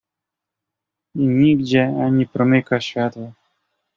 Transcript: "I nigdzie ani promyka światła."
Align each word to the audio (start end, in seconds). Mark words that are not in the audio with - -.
"I 1.15 1.27
nigdzie 1.27 1.93
ani 2.05 2.27
promyka 2.27 2.81
światła." 2.81 3.31